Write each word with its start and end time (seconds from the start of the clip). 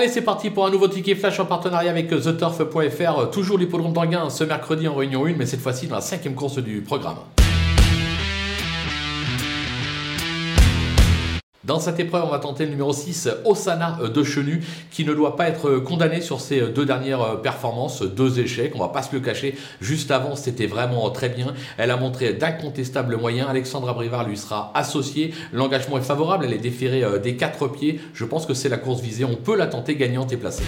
Allez, 0.00 0.08
c'est 0.08 0.22
parti 0.22 0.48
pour 0.48 0.64
un 0.64 0.70
nouveau 0.70 0.88
ticket 0.88 1.14
flash 1.14 1.38
en 1.40 1.44
partenariat 1.44 1.90
avec 1.90 2.08
TheTurf.fr. 2.08 3.28
Toujours 3.30 3.58
l'hippodrome 3.58 3.92
d'Anguin 3.92 4.30
ce 4.30 4.44
mercredi 4.44 4.88
en 4.88 4.94
réunion 4.94 5.26
1, 5.26 5.34
mais 5.36 5.44
cette 5.44 5.60
fois-ci 5.60 5.88
dans 5.88 5.96
la 5.96 6.00
cinquième 6.00 6.34
course 6.34 6.56
du 6.56 6.80
programme. 6.80 7.16
Dans 11.70 11.78
cette 11.78 12.00
épreuve, 12.00 12.24
on 12.24 12.30
va 12.30 12.40
tenter 12.40 12.64
le 12.64 12.70
numéro 12.70 12.92
6, 12.92 13.28
Osana 13.44 14.00
de 14.12 14.24
Chenu, 14.24 14.60
qui 14.90 15.04
ne 15.04 15.14
doit 15.14 15.36
pas 15.36 15.46
être 15.46 15.78
condamné 15.78 16.20
sur 16.20 16.40
ses 16.40 16.62
deux 16.62 16.84
dernières 16.84 17.40
performances, 17.42 18.02
deux 18.02 18.40
échecs, 18.40 18.72
on 18.74 18.80
va 18.80 18.88
pas 18.88 19.02
se 19.02 19.14
le 19.14 19.20
cacher. 19.20 19.54
Juste 19.80 20.10
avant, 20.10 20.34
c'était 20.34 20.66
vraiment 20.66 21.08
très 21.10 21.28
bien. 21.28 21.54
Elle 21.78 21.92
a 21.92 21.96
montré 21.96 22.32
d'incontestables 22.32 23.16
moyens. 23.16 23.48
Alexandra 23.48 23.92
Brivard 23.92 24.26
lui 24.26 24.36
sera 24.36 24.72
associée. 24.74 25.32
L'engagement 25.52 25.96
est 25.96 26.02
favorable, 26.02 26.44
elle 26.44 26.54
est 26.54 26.58
déférée 26.58 27.04
des 27.22 27.36
quatre 27.36 27.68
pieds. 27.68 28.00
Je 28.14 28.24
pense 28.24 28.46
que 28.46 28.54
c'est 28.54 28.68
la 28.68 28.76
course 28.76 29.00
visée. 29.00 29.24
On 29.24 29.36
peut 29.36 29.56
la 29.56 29.68
tenter 29.68 29.94
gagnante 29.94 30.32
et 30.32 30.36
placée. 30.36 30.64